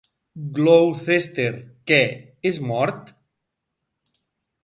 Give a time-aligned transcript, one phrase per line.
[0.53, 1.51] "Gloucester":
[1.91, 1.99] Què,
[2.53, 3.15] és mort?